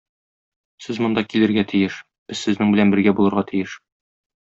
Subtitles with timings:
[0.85, 2.01] Сез монда килергә тиеш,
[2.33, 3.81] без сезнең белән бергә булырга тиеш.